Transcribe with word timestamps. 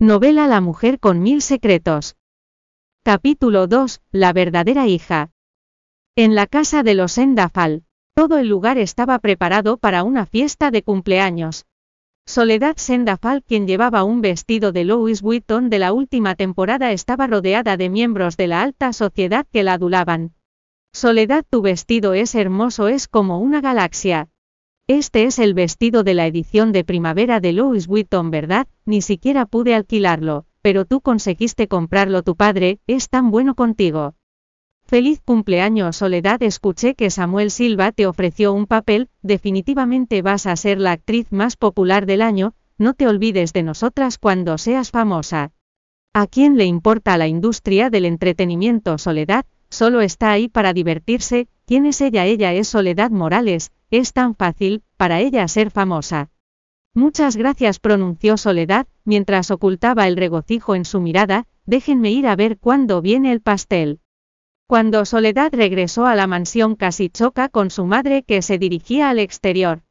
Novela 0.00 0.46
La 0.46 0.60
mujer 0.60 1.00
con 1.00 1.22
mil 1.24 1.42
secretos. 1.42 2.14
Capítulo 3.02 3.66
2. 3.66 4.00
La 4.12 4.32
verdadera 4.32 4.86
hija. 4.86 5.32
En 6.14 6.36
la 6.36 6.46
casa 6.46 6.84
de 6.84 6.94
los 6.94 7.18
Endafal, 7.18 7.82
todo 8.14 8.38
el 8.38 8.46
lugar 8.46 8.78
estaba 8.78 9.18
preparado 9.18 9.76
para 9.76 10.04
una 10.04 10.24
fiesta 10.24 10.70
de 10.70 10.84
cumpleaños. 10.84 11.66
Soledad 12.26 12.76
Sendafal, 12.76 13.42
quien 13.42 13.66
llevaba 13.66 14.04
un 14.04 14.20
vestido 14.20 14.70
de 14.70 14.84
Louis 14.84 15.20
Vuitton 15.20 15.68
de 15.68 15.80
la 15.80 15.92
última 15.92 16.36
temporada, 16.36 16.92
estaba 16.92 17.26
rodeada 17.26 17.76
de 17.76 17.90
miembros 17.90 18.36
de 18.36 18.46
la 18.46 18.62
alta 18.62 18.92
sociedad 18.92 19.48
que 19.52 19.64
la 19.64 19.72
adulaban. 19.72 20.32
Soledad, 20.92 21.44
tu 21.50 21.60
vestido 21.60 22.14
es 22.14 22.36
hermoso, 22.36 22.86
es 22.86 23.08
como 23.08 23.40
una 23.40 23.60
galaxia. 23.60 24.28
Este 24.90 25.24
es 25.24 25.38
el 25.38 25.52
vestido 25.52 26.02
de 26.02 26.14
la 26.14 26.26
edición 26.26 26.72
de 26.72 26.82
primavera 26.82 27.40
de 27.40 27.52
Louis 27.52 27.86
Vuitton, 27.86 28.30
¿verdad? 28.30 28.68
Ni 28.86 29.02
siquiera 29.02 29.44
pude 29.44 29.74
alquilarlo, 29.74 30.46
pero 30.62 30.86
tú 30.86 31.02
conseguiste 31.02 31.68
comprarlo 31.68 32.22
tu 32.22 32.36
padre, 32.36 32.80
es 32.86 33.10
tan 33.10 33.30
bueno 33.30 33.54
contigo. 33.54 34.14
Feliz 34.86 35.20
cumpleaños 35.22 35.96
Soledad, 35.96 36.42
escuché 36.42 36.94
que 36.94 37.10
Samuel 37.10 37.50
Silva 37.50 37.92
te 37.92 38.06
ofreció 38.06 38.54
un 38.54 38.64
papel, 38.64 39.10
definitivamente 39.20 40.22
vas 40.22 40.46
a 40.46 40.56
ser 40.56 40.80
la 40.80 40.92
actriz 40.92 41.32
más 41.32 41.58
popular 41.58 42.06
del 42.06 42.22
año, 42.22 42.54
no 42.78 42.94
te 42.94 43.06
olvides 43.06 43.52
de 43.52 43.64
nosotras 43.64 44.16
cuando 44.16 44.56
seas 44.56 44.90
famosa. 44.90 45.52
¿A 46.14 46.26
quién 46.26 46.56
le 46.56 46.64
importa 46.64 47.18
la 47.18 47.28
industria 47.28 47.90
del 47.90 48.06
entretenimiento 48.06 48.96
Soledad? 48.96 49.44
Solo 49.68 50.00
está 50.00 50.32
ahí 50.32 50.48
para 50.48 50.72
divertirse, 50.72 51.46
¿quién 51.66 51.84
es 51.84 52.00
ella? 52.00 52.24
Ella 52.24 52.54
es 52.54 52.68
Soledad 52.68 53.10
Morales, 53.10 53.70
es 53.90 54.12
tan 54.12 54.34
fácil, 54.34 54.82
para 54.96 55.20
ella 55.20 55.46
ser 55.48 55.70
famosa. 55.70 56.30
Muchas 56.94 57.36
gracias 57.36 57.78
pronunció 57.78 58.36
Soledad, 58.36 58.86
mientras 59.04 59.50
ocultaba 59.50 60.08
el 60.08 60.16
regocijo 60.16 60.74
en 60.74 60.84
su 60.84 61.00
mirada, 61.00 61.46
déjenme 61.64 62.10
ir 62.10 62.26
a 62.26 62.36
ver 62.36 62.58
cuándo 62.58 63.02
viene 63.02 63.32
el 63.32 63.40
pastel. 63.40 64.00
Cuando 64.66 65.04
Soledad 65.04 65.50
regresó 65.52 66.06
a 66.06 66.14
la 66.14 66.26
mansión 66.26 66.76
casi 66.76 67.08
choca 67.08 67.48
con 67.48 67.70
su 67.70 67.86
madre 67.86 68.22
que 68.22 68.42
se 68.42 68.58
dirigía 68.58 69.08
al 69.08 69.18
exterior. 69.18 69.82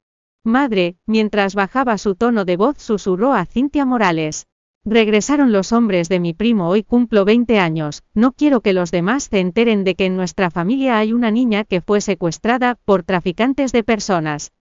Madre, 0.44 0.98
mientras 1.06 1.56
bajaba 1.56 1.98
su 1.98 2.16
tono 2.16 2.45
de 2.45 2.58
voz 2.58 2.78
susurró 2.78 3.34
a 3.34 3.45
Cintia 3.45 3.86
Morales. 3.86 4.48
Regresaron 4.86 5.52
los 5.52 5.73
hombres 5.73 6.08
de 6.08 6.20
mi 6.20 6.33
primo, 6.33 6.70
hoy 6.70 6.83
cumplo 6.83 7.25
20 7.25 7.59
años, 7.59 8.03
no 8.14 8.31
quiero 8.31 8.61
que 8.61 8.73
los 8.73 8.89
demás 8.89 9.25
se 9.25 9.39
enteren 9.39 9.84
de 9.84 9.95
que 9.95 10.06
en 10.06 10.16
nuestra 10.16 10.50
familia 10.50 10.97
hay 10.97 11.11
una 11.11 11.30
niña 11.30 11.66
que 11.66 11.81
fue 11.81 12.00
secuestrada 12.00 12.75
por 12.86 13.03
traficantes 13.03 13.72
de 13.73 13.84
personas. 13.84 14.53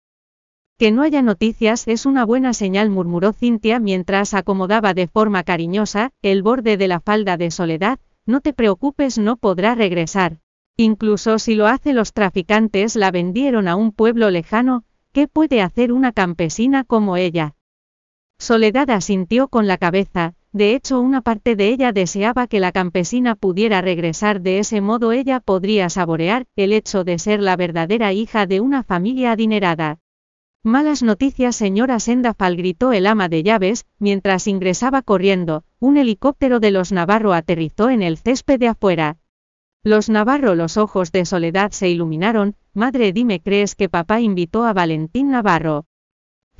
Que 0.78 0.90
no 0.90 1.02
haya 1.02 1.22
noticias 1.22 1.86
es 1.86 2.04
una 2.06 2.24
buena 2.24 2.52
señal, 2.52 2.90
murmuró 2.90 3.32
Cintia 3.32 3.78
mientras 3.78 4.34
acomodaba 4.34 4.92
de 4.92 5.06
forma 5.06 5.44
cariñosa 5.44 6.10
el 6.22 6.42
borde 6.42 6.76
de 6.76 6.88
la 6.88 7.00
falda 7.00 7.36
de 7.36 7.50
Soledad, 7.50 8.00
no 8.26 8.40
te 8.40 8.52
preocupes, 8.52 9.18
no 9.18 9.36
podrá 9.36 9.74
regresar. 9.74 10.38
Incluso 10.76 11.38
si 11.38 11.54
lo 11.54 11.68
hace 11.68 11.92
los 11.92 12.12
traficantes 12.12 12.96
la 12.96 13.12
vendieron 13.12 13.68
a 13.68 13.76
un 13.76 13.92
pueblo 13.92 14.30
lejano, 14.30 14.82
¿qué 15.12 15.28
puede 15.28 15.62
hacer 15.62 15.92
una 15.92 16.10
campesina 16.10 16.82
como 16.82 17.16
ella? 17.16 17.54
Soledad 18.38 18.90
asintió 18.90 19.48
con 19.48 19.66
la 19.66 19.78
cabeza, 19.78 20.34
de 20.52 20.74
hecho 20.74 21.00
una 21.00 21.20
parte 21.20 21.56
de 21.56 21.68
ella 21.68 21.92
deseaba 21.92 22.46
que 22.46 22.60
la 22.60 22.72
campesina 22.72 23.34
pudiera 23.34 23.80
regresar 23.80 24.40
de 24.40 24.58
ese 24.58 24.80
modo 24.80 25.12
ella 25.12 25.40
podría 25.40 25.88
saborear 25.88 26.46
el 26.56 26.72
hecho 26.72 27.04
de 27.04 27.18
ser 27.18 27.40
la 27.40 27.56
verdadera 27.56 28.12
hija 28.12 28.46
de 28.46 28.60
una 28.60 28.82
familia 28.82 29.32
adinerada. 29.32 29.98
Malas 30.62 31.02
noticias 31.02 31.56
señora 31.56 32.00
Sendafal 32.00 32.56
gritó 32.56 32.92
el 32.92 33.06
ama 33.06 33.28
de 33.28 33.42
llaves, 33.42 33.84
mientras 33.98 34.46
ingresaba 34.46 35.02
corriendo, 35.02 35.64
un 35.78 35.98
helicóptero 35.98 36.60
de 36.60 36.70
los 36.70 36.90
Navarro 36.92 37.34
aterrizó 37.34 37.90
en 37.90 38.02
el 38.02 38.16
césped 38.16 38.58
de 38.58 38.68
afuera. 38.68 39.18
Los 39.82 40.08
Navarro 40.08 40.54
los 40.54 40.78
ojos 40.78 41.12
de 41.12 41.26
Soledad 41.26 41.72
se 41.72 41.90
iluminaron, 41.90 42.56
madre 42.72 43.12
dime 43.12 43.40
crees 43.40 43.74
que 43.74 43.90
papá 43.90 44.20
invitó 44.20 44.64
a 44.64 44.72
Valentín 44.72 45.30
Navarro. 45.30 45.84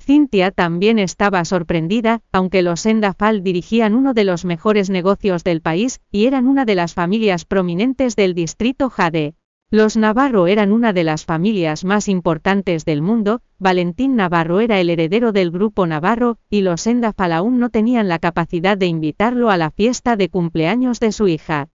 Cintia 0.04 0.50
también 0.50 0.98
estaba 0.98 1.44
sorprendida, 1.46 2.20
aunque 2.30 2.60
los 2.60 2.80
Sendafal 2.80 3.42
dirigían 3.42 3.94
uno 3.94 4.12
de 4.12 4.24
los 4.24 4.44
mejores 4.44 4.90
negocios 4.90 5.44
del 5.44 5.62
país, 5.62 6.00
y 6.10 6.26
eran 6.26 6.46
una 6.46 6.66
de 6.66 6.74
las 6.74 6.92
familias 6.92 7.46
prominentes 7.46 8.14
del 8.14 8.34
distrito 8.34 8.90
Jade. 8.90 9.34
Los 9.70 9.96
Navarro 9.96 10.46
eran 10.46 10.72
una 10.72 10.92
de 10.92 11.04
las 11.04 11.24
familias 11.24 11.84
más 11.84 12.08
importantes 12.08 12.84
del 12.84 13.00
mundo, 13.00 13.40
Valentín 13.58 14.14
Navarro 14.14 14.60
era 14.60 14.78
el 14.78 14.90
heredero 14.90 15.32
del 15.32 15.50
grupo 15.50 15.86
Navarro, 15.86 16.36
y 16.50 16.60
los 16.60 16.82
Sendafal 16.82 17.32
aún 17.32 17.58
no 17.58 17.70
tenían 17.70 18.06
la 18.06 18.18
capacidad 18.18 18.76
de 18.76 18.86
invitarlo 18.86 19.50
a 19.50 19.56
la 19.56 19.70
fiesta 19.70 20.16
de 20.16 20.28
cumpleaños 20.28 21.00
de 21.00 21.12
su 21.12 21.28
hija. 21.28 21.70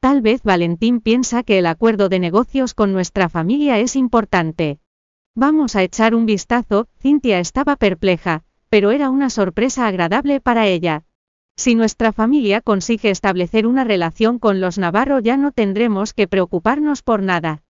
Tal 0.00 0.20
vez 0.20 0.42
Valentín 0.44 1.00
piensa 1.00 1.42
que 1.42 1.58
el 1.58 1.66
acuerdo 1.66 2.08
de 2.08 2.20
negocios 2.20 2.74
con 2.74 2.92
nuestra 2.92 3.28
familia 3.28 3.78
es 3.78 3.96
importante. 3.96 4.78
Vamos 5.40 5.76
a 5.76 5.84
echar 5.84 6.16
un 6.16 6.26
vistazo, 6.26 6.88
Cintia 6.98 7.38
estaba 7.38 7.76
perpleja, 7.76 8.42
pero 8.70 8.90
era 8.90 9.08
una 9.08 9.30
sorpresa 9.30 9.86
agradable 9.86 10.40
para 10.40 10.66
ella. 10.66 11.04
Si 11.56 11.76
nuestra 11.76 12.12
familia 12.12 12.60
consigue 12.60 13.10
establecer 13.10 13.64
una 13.64 13.84
relación 13.84 14.40
con 14.40 14.60
los 14.60 14.78
Navarro 14.78 15.20
ya 15.20 15.36
no 15.36 15.52
tendremos 15.52 16.12
que 16.12 16.26
preocuparnos 16.26 17.04
por 17.04 17.22
nada. 17.22 17.62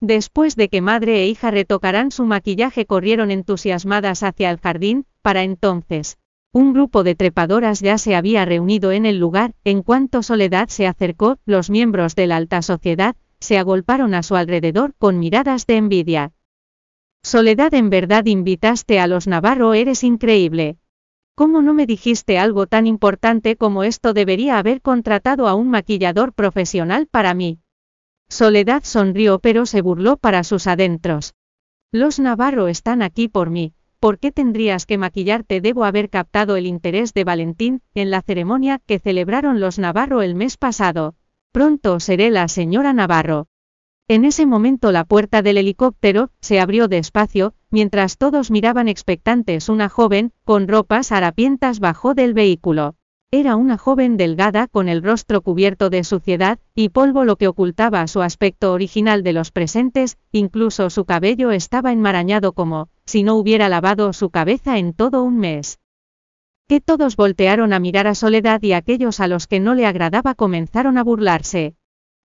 Después 0.00 0.54
de 0.54 0.68
que 0.68 0.82
madre 0.82 1.24
e 1.24 1.26
hija 1.26 1.50
retocaran 1.50 2.12
su 2.12 2.26
maquillaje 2.26 2.86
corrieron 2.86 3.32
entusiasmadas 3.32 4.22
hacia 4.22 4.48
el 4.48 4.60
jardín, 4.60 5.04
para 5.20 5.42
entonces. 5.42 6.16
Un 6.52 6.72
grupo 6.72 7.02
de 7.02 7.16
trepadoras 7.16 7.80
ya 7.80 7.98
se 7.98 8.14
había 8.14 8.44
reunido 8.44 8.92
en 8.92 9.04
el 9.04 9.18
lugar, 9.18 9.54
en 9.64 9.82
cuanto 9.82 10.22
Soledad 10.22 10.68
se 10.68 10.86
acercó, 10.86 11.38
los 11.44 11.70
miembros 11.70 12.14
de 12.14 12.28
la 12.28 12.36
alta 12.36 12.62
sociedad, 12.62 13.16
se 13.40 13.58
agolparon 13.58 14.14
a 14.14 14.22
su 14.22 14.36
alrededor 14.36 14.94
con 14.96 15.18
miradas 15.18 15.66
de 15.66 15.76
envidia. 15.76 16.32
Soledad, 17.22 17.74
en 17.74 17.90
verdad 17.90 18.24
invitaste 18.24 18.98
a 18.98 19.06
los 19.06 19.26
Navarro, 19.26 19.74
eres 19.74 20.04
increíble. 20.04 20.78
¿Cómo 21.34 21.60
no 21.60 21.74
me 21.74 21.86
dijiste 21.86 22.38
algo 22.38 22.66
tan 22.66 22.86
importante 22.86 23.56
como 23.56 23.84
esto? 23.84 24.14
Debería 24.14 24.58
haber 24.58 24.80
contratado 24.80 25.46
a 25.46 25.54
un 25.54 25.70
maquillador 25.70 26.32
profesional 26.32 27.06
para 27.06 27.34
mí. 27.34 27.60
Soledad 28.28 28.82
sonrió 28.84 29.38
pero 29.38 29.66
se 29.66 29.82
burló 29.82 30.16
para 30.16 30.44
sus 30.44 30.66
adentros. 30.66 31.34
Los 31.92 32.20
Navarro 32.20 32.68
están 32.68 33.02
aquí 33.02 33.28
por 33.28 33.50
mí. 33.50 33.74
¿Por 33.98 34.18
qué 34.18 34.32
tendrías 34.32 34.86
que 34.86 34.96
maquillarte? 34.96 35.60
Debo 35.60 35.84
haber 35.84 36.08
captado 36.08 36.56
el 36.56 36.66
interés 36.66 37.12
de 37.12 37.24
Valentín 37.24 37.82
en 37.94 38.10
la 38.10 38.22
ceremonia 38.22 38.80
que 38.86 38.98
celebraron 38.98 39.60
los 39.60 39.78
Navarro 39.78 40.22
el 40.22 40.34
mes 40.34 40.56
pasado. 40.56 41.16
Pronto 41.52 42.00
seré 42.00 42.30
la 42.30 42.48
señora 42.48 42.94
Navarro. 42.94 43.49
En 44.10 44.24
ese 44.24 44.44
momento 44.44 44.90
la 44.90 45.04
puerta 45.04 45.40
del 45.40 45.56
helicóptero 45.56 46.30
se 46.40 46.58
abrió 46.58 46.88
despacio, 46.88 47.54
mientras 47.70 48.18
todos 48.18 48.50
miraban 48.50 48.88
expectantes 48.88 49.68
una 49.68 49.88
joven, 49.88 50.32
con 50.42 50.66
ropas 50.66 51.12
harapientas 51.12 51.78
bajó 51.78 52.14
del 52.14 52.34
vehículo. 52.34 52.96
Era 53.30 53.54
una 53.54 53.78
joven 53.78 54.16
delgada 54.16 54.66
con 54.66 54.88
el 54.88 55.04
rostro 55.04 55.42
cubierto 55.42 55.90
de 55.90 56.02
suciedad 56.02 56.58
y 56.74 56.88
polvo 56.88 57.24
lo 57.24 57.36
que 57.36 57.46
ocultaba 57.46 58.04
su 58.08 58.20
aspecto 58.20 58.72
original 58.72 59.22
de 59.22 59.32
los 59.32 59.52
presentes, 59.52 60.18
incluso 60.32 60.90
su 60.90 61.04
cabello 61.04 61.52
estaba 61.52 61.92
enmarañado 61.92 62.52
como, 62.52 62.88
si 63.06 63.22
no 63.22 63.36
hubiera 63.36 63.68
lavado 63.68 64.12
su 64.12 64.30
cabeza 64.30 64.78
en 64.78 64.92
todo 64.92 65.22
un 65.22 65.38
mes. 65.38 65.78
Que 66.66 66.80
todos 66.80 67.14
voltearon 67.14 67.72
a 67.72 67.78
mirar 67.78 68.08
a 68.08 68.16
Soledad 68.16 68.60
y 68.62 68.72
aquellos 68.72 69.20
a 69.20 69.28
los 69.28 69.46
que 69.46 69.60
no 69.60 69.76
le 69.76 69.86
agradaba 69.86 70.34
comenzaron 70.34 70.98
a 70.98 71.04
burlarse. 71.04 71.76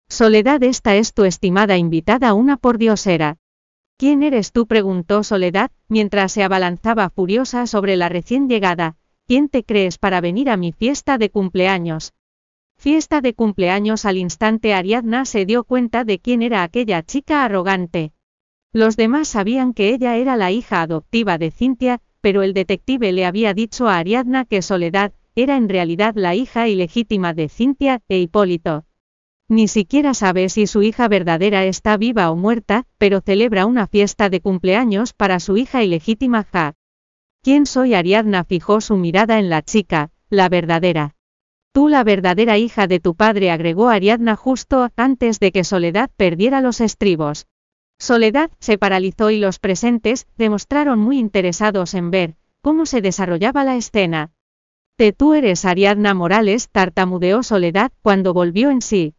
Soledad, 0.08 0.62
esta 0.62 0.96
es 0.96 1.12
tu 1.14 1.24
estimada 1.24 1.76
invitada, 1.76 2.34
una 2.34 2.56
pordiosera. 2.56 3.38
¿Quién 3.96 4.22
eres 4.22 4.52
tú? 4.52 4.66
preguntó 4.66 5.22
Soledad, 5.24 5.70
mientras 5.88 6.32
se 6.32 6.42
abalanzaba 6.42 7.10
furiosa 7.10 7.66
sobre 7.66 7.96
la 7.96 8.08
recién 8.08 8.48
llegada. 8.48 8.96
¿Quién 9.26 9.48
te 9.48 9.64
crees 9.64 9.98
para 9.98 10.20
venir 10.20 10.50
a 10.50 10.56
mi 10.56 10.72
fiesta 10.72 11.16
de 11.16 11.30
cumpleaños? 11.30 12.12
Fiesta 12.76 13.20
de 13.20 13.34
cumpleaños 13.34 14.04
al 14.04 14.18
instante 14.18 14.74
Ariadna 14.74 15.24
se 15.24 15.46
dio 15.46 15.64
cuenta 15.64 16.04
de 16.04 16.18
quién 16.18 16.42
era 16.42 16.62
aquella 16.62 17.02
chica 17.02 17.44
arrogante. 17.44 18.12
Los 18.72 18.96
demás 18.96 19.28
sabían 19.28 19.72
que 19.72 19.94
ella 19.94 20.16
era 20.16 20.36
la 20.36 20.50
hija 20.50 20.82
adoptiva 20.82 21.38
de 21.38 21.50
Cintia, 21.50 22.00
pero 22.20 22.42
el 22.42 22.52
detective 22.52 23.12
le 23.12 23.24
había 23.24 23.54
dicho 23.54 23.88
a 23.88 23.98
Ariadna 23.98 24.44
que 24.44 24.60
Soledad 24.60 25.12
era 25.34 25.56
en 25.56 25.68
realidad 25.68 26.14
la 26.16 26.34
hija 26.34 26.68
ilegítima 26.68 27.32
de 27.32 27.48
Cintia 27.48 28.02
e 28.08 28.18
Hipólito. 28.18 28.84
Ni 29.48 29.68
siquiera 29.68 30.14
sabe 30.14 30.48
si 30.48 30.66
su 30.66 30.82
hija 30.82 31.06
verdadera 31.06 31.64
está 31.64 31.98
viva 31.98 32.30
o 32.30 32.36
muerta, 32.36 32.86
pero 32.96 33.20
celebra 33.20 33.66
una 33.66 33.86
fiesta 33.86 34.30
de 34.30 34.40
cumpleaños 34.40 35.12
para 35.12 35.38
su 35.38 35.58
hija 35.58 35.82
ilegítima 35.82 36.46
Ja. 36.50 36.74
¿Quién 37.42 37.66
soy? 37.66 37.92
Ariadna 37.92 38.44
fijó 38.44 38.80
su 38.80 38.96
mirada 38.96 39.38
en 39.38 39.50
la 39.50 39.60
chica, 39.60 40.10
la 40.30 40.48
verdadera. 40.48 41.14
Tú 41.72 41.88
la 41.88 42.04
verdadera 42.04 42.56
hija 42.56 42.86
de 42.86 43.00
tu 43.00 43.16
padre, 43.16 43.50
agregó 43.50 43.88
Ariadna 43.88 44.34
justo 44.34 44.88
antes 44.96 45.40
de 45.40 45.52
que 45.52 45.64
Soledad 45.64 46.10
perdiera 46.16 46.62
los 46.62 46.80
estribos. 46.80 47.46
Soledad 47.98 48.50
se 48.60 48.78
paralizó 48.78 49.30
y 49.30 49.38
los 49.38 49.58
presentes 49.58 50.26
demostraron 50.38 51.00
muy 51.00 51.18
interesados 51.18 51.92
en 51.94 52.10
ver 52.10 52.36
cómo 52.62 52.86
se 52.86 53.02
desarrollaba 53.02 53.62
la 53.64 53.76
escena. 53.76 54.32
Te 54.96 55.12
tú 55.12 55.34
eres 55.34 55.66
Ariadna 55.66 56.14
Morales, 56.14 56.70
tartamudeó 56.70 57.42
Soledad 57.42 57.92
cuando 58.00 58.32
volvió 58.32 58.70
en 58.70 58.80
sí. 58.80 59.14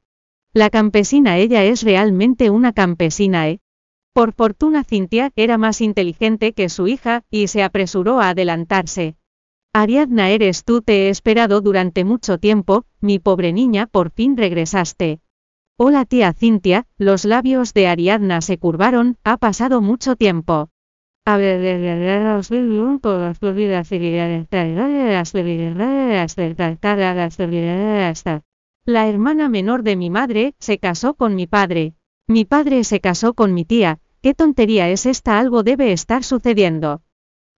La 0.55 0.69
campesina 0.69 1.37
ella 1.37 1.65
es 1.65 1.83
realmente 1.83 2.49
una 2.49 2.71
campesina, 2.71 3.49
¿eh? 3.49 3.59
Por 4.13 4.31
fortuna 4.31 4.85
Cintia 4.85 5.33
era 5.35 5.57
más 5.57 5.81
inteligente 5.81 6.53
que 6.53 6.69
su 6.69 6.87
hija, 6.87 7.23
y 7.29 7.47
se 7.47 7.61
apresuró 7.61 8.21
a 8.21 8.29
adelantarse. 8.29 9.17
Ariadna 9.73 10.29
eres 10.29 10.63
tú, 10.63 10.81
te 10.81 11.07
he 11.07 11.09
esperado 11.09 11.59
durante 11.59 12.05
mucho 12.05 12.37
tiempo, 12.37 12.85
mi 13.01 13.19
pobre 13.19 13.51
niña, 13.51 13.85
por 13.85 14.11
fin 14.11 14.37
regresaste. 14.37 15.19
Hola 15.77 16.05
tía 16.05 16.31
Cintia, 16.31 16.87
los 16.97 17.25
labios 17.25 17.73
de 17.73 17.87
Ariadna 17.87 18.39
se 18.39 18.57
curvaron, 18.57 19.17
ha 19.25 19.35
pasado 19.35 19.81
mucho 19.81 20.15
tiempo. 20.15 20.69
La 28.87 29.07
hermana 29.07 29.49
menor 29.49 29.81
de 29.81 29.95
mi 29.95 30.11
madre 30.11 30.53
se 30.59 30.77
casó 30.77 31.15
con 31.15 31.33
mi 31.33 31.47
padre. 31.47 31.95
Mi 32.27 32.45
padre 32.45 32.83
se 32.83 33.01
casó 33.01 33.33
con 33.33 33.51
mi 33.55 33.65
tía. 33.65 33.99
¿Qué 34.21 34.35
tontería 34.35 34.89
es 34.89 35.07
esta? 35.07 35.39
Algo 35.39 35.63
debe 35.63 35.91
estar 35.91 36.23
sucediendo. 36.23 37.01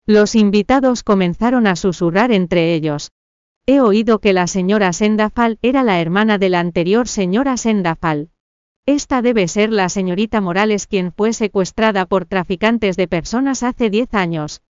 Los 0.06 0.36
invitados 0.36 1.02
comenzaron 1.02 1.66
a 1.66 1.76
susurrar 1.76 2.32
entre 2.32 2.76
ellos. 2.76 3.12
He 3.66 3.82
oído 3.82 4.20
que 4.20 4.34
la 4.34 4.46
señora 4.46 4.94
Sendafal 4.94 5.58
era 5.64 5.82
la 5.82 6.00
hermana 6.00 6.38
de 6.38 6.50
la 6.50 6.60
anterior 6.60 7.08
señora 7.08 7.58
Sendafal. 7.58 8.30
Esta 8.86 9.24
debe 9.24 9.48
ser 9.48 9.72
la 9.72 9.90
señorita 9.90 10.42
Morales 10.42 10.86
quien 10.86 11.12
fue 11.12 11.34
secuestrada 11.34 12.06
por 12.06 12.28
traficantes 12.28 12.98
de 12.98 13.08
personas 13.08 13.64
hace 13.64 13.90
10 13.90 14.14
años. 14.14 14.62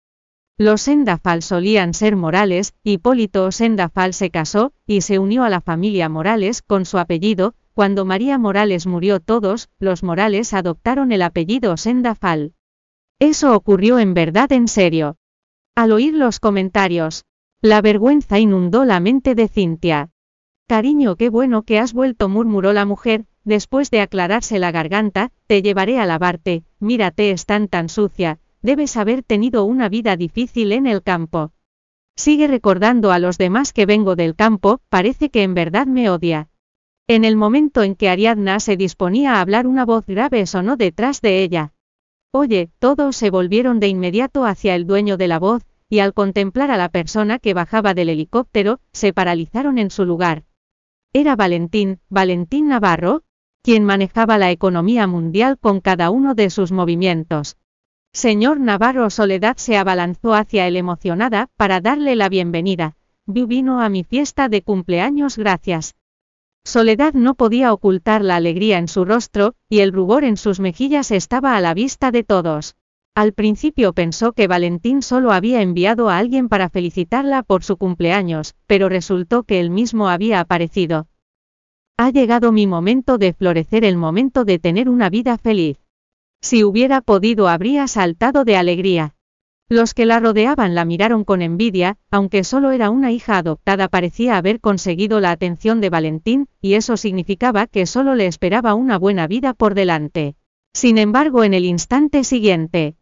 Los 0.57 0.83
Sendafal 0.83 1.43
solían 1.43 1.95
ser 1.95 2.15
Morales, 2.15 2.75
Hipólito 2.85 3.51
Sendafal 3.51 4.15
se 4.15 4.31
casó, 4.31 4.73
y 4.87 5.01
se 5.01 5.19
unió 5.19 5.43
a 5.43 5.51
la 5.51 5.61
familia 5.61 6.09
Morales 6.09 6.63
con 6.63 6.85
su 6.85 6.99
apellido, 6.99 7.55
cuando 7.73 8.05
María 8.05 8.39
Morales 8.39 8.87
murió 8.87 9.19
todos, 9.19 9.69
los 9.81 10.05
Morales 10.05 10.55
adoptaron 10.55 11.11
el 11.11 11.23
apellido 11.23 11.77
Sendafal. 11.77 12.53
Eso 13.19 13.53
ocurrió 13.57 13.99
en 13.99 14.15
verdad 14.15 14.53
en 14.53 14.69
serio. 14.69 15.17
Al 15.75 15.91
oír 15.91 16.15
los 16.15 16.39
comentarios, 16.39 17.25
la 17.61 17.83
vergüenza 17.83 18.39
inundó 18.39 18.85
la 18.85 19.01
mente 19.01 19.35
de 19.35 19.49
Cintia. 19.49 20.11
Cariño, 20.69 21.17
qué 21.17 21.31
bueno 21.31 21.65
que 21.65 21.81
has 21.81 21.93
vuelto, 21.93 22.29
murmuró 22.29 22.73
la 22.73 22.85
mujer, 22.85 23.25
después 23.43 23.91
de 23.91 24.03
aclararse 24.03 24.61
la 24.61 24.71
garganta, 24.71 25.33
te 25.49 25.63
llevaré 25.63 25.99
a 25.99 26.07
lavarte, 26.07 26.63
mírate, 26.79 27.33
están 27.33 27.67
tan 27.67 27.89
sucia, 27.89 28.39
debes 28.65 28.97
haber 28.97 29.23
tenido 29.23 29.65
una 29.65 29.91
vida 29.91 30.17
difícil 30.17 30.73
en 30.73 30.87
el 30.87 31.03
campo. 31.03 31.53
Sigue 32.17 32.49
recordando 32.49 33.13
a 33.13 33.19
los 33.19 33.37
demás 33.37 33.75
que 33.75 33.85
vengo 33.85 34.17
del 34.17 34.35
campo, 34.35 34.81
parece 34.89 35.29
que 35.29 35.43
en 35.43 35.53
verdad 35.53 35.87
me 35.87 36.09
odia. 36.09 36.49
En 37.07 37.25
el 37.27 37.37
momento 37.37 37.83
en 37.83 37.95
que 37.95 38.09
Ariadna 38.09 38.61
se 38.61 38.79
disponía 38.79 39.35
a 39.35 39.43
hablar 39.43 39.67
una 39.67 39.85
voz 39.85 40.07
grave 40.07 40.47
sonó 40.47 40.79
detrás 40.79 41.21
de 41.21 41.43
ella. 41.43 41.75
Oye, 42.33 42.71
todos 42.79 43.17
se 43.17 43.29
volvieron 43.29 43.81
de 43.81 43.89
inmediato 43.89 44.47
hacia 44.47 44.75
el 44.75 44.87
dueño 44.87 45.19
de 45.19 45.29
la 45.29 45.39
voz, 45.39 45.63
y 45.91 45.99
al 45.99 46.15
contemplar 46.15 46.71
a 46.71 46.79
la 46.79 46.89
persona 46.89 47.39
que 47.39 47.53
bajaba 47.53 47.93
del 47.93 48.09
helicóptero, 48.09 48.81
se 48.93 49.13
paralizaron 49.13 49.77
en 49.77 49.91
su 49.91 50.07
lugar. 50.07 50.45
Era 51.13 51.37
Valentín, 51.37 52.01
Valentín 52.09 52.69
Navarro, 52.69 53.25
quien 53.63 53.85
manejaba 53.85 54.39
la 54.39 54.51
economía 54.51 55.07
mundial 55.07 55.59
con 55.59 55.83
cada 55.83 56.09
uno 56.09 56.35
de 56.35 56.49
sus 56.49 56.73
movimientos. 56.73 57.59
Señor 58.15 58.61
Navarro 58.61 59.11
Soledad 59.11 59.57
se 59.57 59.77
abalanzó 59.77 60.35
hacia 60.35 60.69
él 60.69 60.77
emocionada, 60.77 61.49
para 61.57 61.81
darle 61.81 62.15
la 62.15 62.29
bienvenida. 62.29 62.97
Vino 63.27 63.81
a 63.81 63.89
mi 63.89 64.05
fiesta 64.05 64.49
de 64.49 64.63
cumpleaños 64.63 65.37
gracias. 65.37 65.97
Soledad 66.65 67.15
no 67.15 67.35
podía 67.35 67.73
ocultar 67.73 68.23
la 68.23 68.37
alegría 68.37 68.79
en 68.79 68.87
su 68.87 69.05
rostro, 69.05 69.57
y 69.69 69.81
el 69.81 69.93
rubor 69.93 70.23
en 70.23 70.37
sus 70.37 70.61
mejillas 70.61 71.11
estaba 71.11 71.57
a 71.57 71.61
la 71.61 71.75
vista 71.75 72.13
de 72.13 72.23
todos. 72.23 72.77
Al 73.17 73.33
principio 73.33 73.93
pensó 73.93 74.33
que 74.33 74.47
Valentín 74.47 75.03
solo 75.03 75.33
había 75.33 75.61
enviado 75.61 76.09
a 76.09 76.17
alguien 76.17 76.49
para 76.49 76.71
felicitarla 76.71 77.43
por 77.43 77.65
su 77.65 77.77
cumpleaños, 77.77 78.55
pero 78.69 78.89
resultó 78.89 79.43
que 79.43 79.59
él 79.59 79.71
mismo 79.71 80.09
había 80.09 80.39
aparecido. 80.39 81.09
Ha 81.97 82.11
llegado 82.11 82.53
mi 82.53 82.69
momento 82.69 83.19
de 83.19 83.33
florecer, 83.33 83.85
el 83.85 83.97
momento 83.97 84.45
de 84.45 84.61
tener 84.61 84.89
una 84.89 85.11
vida 85.11 85.37
feliz. 85.37 85.84
Si 86.45 86.63
hubiera 86.63 87.01
podido 87.01 87.49
habría 87.49 87.89
saltado 87.89 88.45
de 88.45 88.59
alegría. 88.59 89.15
Los 89.71 89.95
que 89.95 90.05
la 90.05 90.21
rodeaban 90.21 90.75
la 90.75 90.85
miraron 90.85 91.25
con 91.25 91.41
envidia, 91.41 91.97
aunque 92.11 92.45
solo 92.45 92.71
era 92.71 92.91
una 92.91 93.13
hija 93.13 93.39
adoptada 93.39 93.89
parecía 93.89 94.37
haber 94.37 94.61
conseguido 94.61 95.21
la 95.21 95.31
atención 95.31 95.81
de 95.81 95.89
Valentín, 95.89 96.49
y 96.61 96.75
eso 96.75 96.99
significaba 96.99 97.67
que 97.67 97.87
solo 97.87 98.15
le 98.15 98.27
esperaba 98.27 98.75
una 98.75 98.99
buena 98.99 99.27
vida 99.27 99.55
por 99.55 99.75
delante. 99.75 100.37
Sin 100.75 100.99
embargo, 100.99 101.45
en 101.45 101.55
el 101.55 101.65
instante 101.65 102.25
siguiente. 102.25 102.97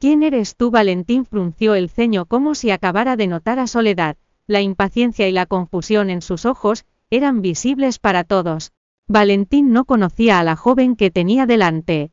¿Quién 0.00 0.24
eres 0.24 0.56
tú? 0.56 0.72
Valentín 0.72 1.26
frunció 1.26 1.76
el 1.76 1.88
ceño 1.88 2.26
como 2.26 2.56
si 2.56 2.72
acabara 2.72 3.14
de 3.14 3.28
notar 3.28 3.60
a 3.60 3.68
Soledad. 3.68 4.16
La 4.48 4.62
impaciencia 4.62 5.28
y 5.28 5.32
la 5.32 5.46
confusión 5.46 6.10
en 6.10 6.22
sus 6.22 6.44
ojos, 6.44 6.86
eran 7.08 7.40
visibles 7.40 8.00
para 8.00 8.24
todos. 8.24 8.72
Valentín 9.06 9.72
no 9.72 9.84
conocía 9.84 10.40
a 10.40 10.42
la 10.42 10.56
joven 10.56 10.96
que 10.96 11.12
tenía 11.12 11.46
delante. 11.46 12.10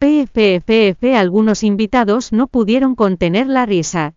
PFFF 0.00 1.16
algunos 1.16 1.64
invitados 1.64 2.32
no 2.32 2.46
pudieron 2.46 2.94
contener 2.94 3.48
la 3.48 3.66
risa. 3.66 4.14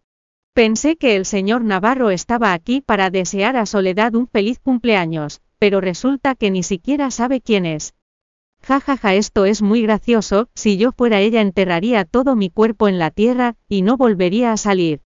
Pensé 0.54 0.95
que 0.95 1.16
el 1.16 1.25
señor 1.25 1.63
Navarro 1.63 2.12
estaba 2.12 2.54
aquí 2.54 2.81
para 2.81 3.10
desear 3.10 3.57
a 3.57 3.66
Soledad 3.66 4.13
un 4.13 4.28
feliz 4.28 4.60
cumpleaños, 4.60 5.42
pero 5.57 5.81
resulta 5.81 6.36
que 6.36 6.51
ni 6.51 6.62
siquiera 6.62 7.10
sabe 7.10 7.42
quién 7.42 7.66
es. 7.66 7.95
Jajaja, 8.62 8.95
ja, 8.95 8.98
ja, 8.98 9.16
esto 9.16 9.45
es 9.45 9.63
muy 9.63 9.81
gracioso, 9.81 10.50
si 10.54 10.78
yo 10.78 10.92
fuera 10.92 11.19
ella 11.19 11.42
enterraría 11.42 12.06
todo 12.06 12.36
mi 12.36 12.51
cuerpo 12.51 12.88
en 12.88 13.00
la 13.00 13.10
tierra, 13.10 13.56
y 13.68 13.81
no 13.81 13.98
volvería 13.98 14.51
a 14.51 14.57
salir. 14.57 15.01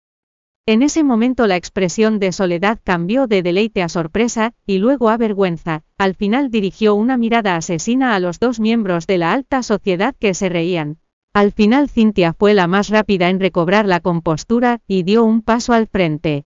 En 0.67 0.81
ese 0.81 1.03
momento 1.03 1.45
la 1.45 1.57
expresión 1.57 2.17
de 2.17 2.31
Soledad 2.31 2.79
cambió 2.83 3.27
de 3.27 3.43
deleite 3.43 3.83
a 3.83 3.89
sorpresa, 3.89 4.53
y 4.65 4.79
luego 4.79 5.09
a 5.09 5.17
vergüenza, 5.17 5.83
al 5.99 6.15
final 6.15 6.49
dirigió 6.49 6.95
una 6.95 7.17
mirada 7.17 7.55
asesina 7.55 8.15
a 8.15 8.19
los 8.19 8.39
dos 8.39 8.59
miembros 8.59 9.05
de 9.05 9.19
la 9.19 9.31
alta 9.31 9.61
sociedad 9.61 10.15
que 10.19 10.33
se 10.33 10.49
reían. 10.49 10.97
Al 11.35 11.51
final 11.51 11.87
Cintia 11.87 12.33
fue 12.33 12.55
la 12.55 12.65
más 12.65 12.89
rápida 12.89 13.29
en 13.29 13.39
recobrar 13.39 13.85
la 13.85 13.99
compostura, 13.99 14.79
y 14.87 15.03
dio 15.03 15.23
un 15.23 15.43
paso 15.43 15.71
al 15.71 15.85
frente. 15.85 16.45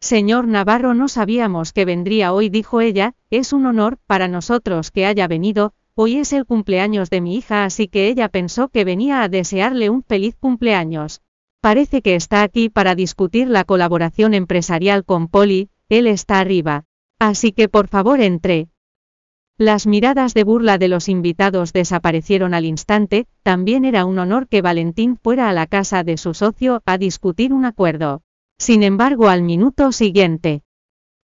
Señor 0.00 0.48
Navarro, 0.48 0.94
no 0.94 1.06
sabíamos 1.06 1.72
que 1.72 1.84
vendría 1.84 2.32
hoy, 2.32 2.48
dijo 2.48 2.80
ella, 2.80 3.14
es 3.30 3.52
un 3.52 3.66
honor 3.66 3.98
para 4.08 4.26
nosotros 4.26 4.90
que 4.90 5.06
haya 5.06 5.28
venido, 5.28 5.74
hoy 5.94 6.16
es 6.16 6.32
el 6.32 6.44
cumpleaños 6.44 7.08
de 7.08 7.20
mi 7.20 7.36
hija, 7.36 7.64
así 7.64 7.86
que 7.86 8.08
ella 8.08 8.30
pensó 8.30 8.68
que 8.68 8.84
venía 8.84 9.22
a 9.22 9.28
desearle 9.28 9.90
un 9.90 10.02
feliz 10.02 10.34
cumpleaños. 10.34 11.20
Parece 11.60 12.02
que 12.02 12.14
está 12.14 12.42
aquí 12.42 12.68
para 12.68 12.94
discutir 12.94 13.48
la 13.48 13.64
colaboración 13.64 14.32
empresarial 14.32 15.04
con 15.04 15.26
Polly, 15.26 15.70
él 15.88 16.06
está 16.06 16.38
arriba. 16.38 16.84
Así 17.18 17.50
que 17.50 17.68
por 17.68 17.88
favor 17.88 18.20
entre. 18.20 18.68
Las 19.56 19.88
miradas 19.88 20.34
de 20.34 20.44
burla 20.44 20.78
de 20.78 20.86
los 20.86 21.08
invitados 21.08 21.72
desaparecieron 21.72 22.54
al 22.54 22.64
instante, 22.64 23.26
también 23.42 23.84
era 23.84 24.04
un 24.04 24.20
honor 24.20 24.46
que 24.46 24.62
Valentín 24.62 25.16
fuera 25.16 25.48
a 25.48 25.52
la 25.52 25.66
casa 25.66 26.04
de 26.04 26.16
su 26.16 26.32
socio 26.32 26.80
a 26.86 26.96
discutir 26.96 27.52
un 27.52 27.64
acuerdo. 27.64 28.22
Sin 28.56 28.84
embargo, 28.84 29.28
al 29.28 29.42
minuto 29.42 29.90
siguiente. 29.90 30.62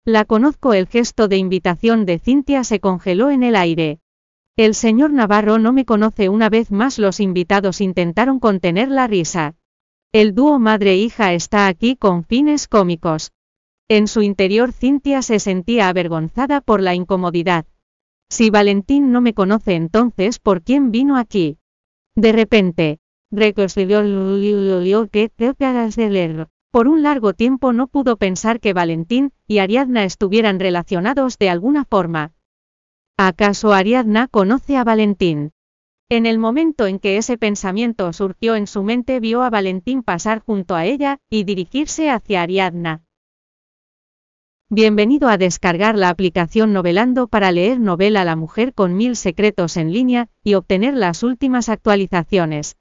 La 0.06 0.24
conozco, 0.24 0.74
el 0.74 0.88
gesto 0.88 1.28
de 1.28 1.38
invitación 1.38 2.06
de 2.06 2.20
Cintia 2.20 2.64
se 2.64 2.80
congeló 2.80 3.32
en 3.32 3.44
el 3.44 3.58
aire. 3.58 4.00
El 4.56 4.76
señor 4.76 5.12
Navarro 5.12 5.60
no 5.60 5.74
me 5.74 5.84
conoce 5.84 6.30
una 6.30 6.48
vez 6.48 6.72
más 6.72 7.00
los 7.00 7.20
invitados 7.20 7.82
intentaron 7.82 8.40
contener 8.40 8.90
la 8.90 9.08
risa. 9.08 9.56
El 10.14 10.36
dúo 10.36 10.60
madre-hija 10.60 11.32
está 11.32 11.68
aquí 11.68 11.96
con 11.96 12.26
fines 12.26 12.68
cómicos. 12.68 13.32
En 13.88 14.10
su 14.10 14.22
interior 14.22 14.74
Cintia 14.74 15.22
se 15.22 15.40
sentía 15.40 15.88
avergonzada 15.88 16.60
por 16.60 16.82
la 16.82 16.96
incomodidad. 16.96 17.66
Si 18.30 18.50
Valentín 18.50 19.14
no 19.14 19.22
me 19.22 19.34
conoce 19.34 19.76
entonces, 19.76 20.40
¿por 20.40 20.64
quién 20.64 20.92
vino 20.92 21.16
aquí? 21.16 21.60
De 22.16 22.34
repente, 22.34 23.00
por 26.72 26.88
un 26.90 27.04
largo 27.04 27.34
tiempo 27.34 27.72
no 27.72 27.88
pudo 27.88 28.18
pensar 28.18 28.60
que 28.60 28.74
Valentín 28.74 29.32
y 29.48 29.60
Ariadna 29.60 30.04
estuvieran 30.04 30.60
relacionados 30.60 31.38
de 31.38 31.50
alguna 31.50 31.86
forma. 31.86 32.34
¿Acaso 33.18 33.72
Ariadna 33.72 34.28
conoce 34.28 34.76
a 34.76 34.84
Valentín? 34.84 35.54
En 36.12 36.26
el 36.26 36.40
momento 36.40 36.88
en 36.88 37.00
que 37.00 37.16
ese 37.16 37.38
pensamiento 37.38 38.12
surgió 38.12 38.58
en 38.58 38.68
su 38.68 38.84
mente 38.84 39.22
vio 39.22 39.44
a 39.44 39.50
Valentín 39.50 40.04
pasar 40.04 40.44
junto 40.44 40.76
a 40.76 40.84
ella, 40.84 41.20
y 41.30 41.46
dirigirse 41.46 42.10
hacia 42.10 42.42
Ariadna. 42.42 43.06
Bienvenido 44.70 45.30
a 45.30 45.38
descargar 45.38 45.98
la 45.98 46.10
aplicación 46.10 46.74
Novelando 46.74 47.30
para 47.30 47.54
leer 47.54 47.80
novela 47.80 48.26
La 48.26 48.36
mujer 48.36 48.74
con 48.74 48.98
mil 48.98 49.16
secretos 49.16 49.78
en 49.78 49.94
línea, 49.94 50.28
y 50.44 50.56
obtener 50.56 50.96
las 50.96 51.24
últimas 51.24 51.70
actualizaciones. 51.70 52.76